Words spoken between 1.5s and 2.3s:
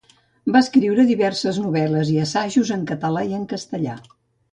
novel·les i